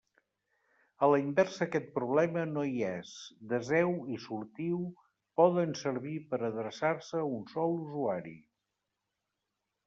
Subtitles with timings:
[1.07, 3.11] A la inversa aquest problema no hi és:
[3.51, 4.79] deseu i sortiu
[5.43, 8.35] poden servir per a adreçar-se a un sol usuari.